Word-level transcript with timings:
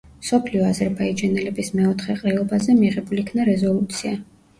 მსოფლიო 0.19 0.61
აზერბაიჯანელების 0.67 1.69
მეოთხე 1.79 2.15
ყრილობაზე 2.21 2.77
მიღებულ 2.79 3.21
იქნა 3.25 3.47
რეზოლუცია. 3.51 4.17